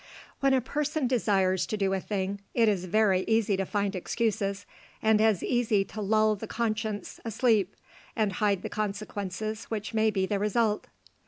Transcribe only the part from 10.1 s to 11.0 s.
the result.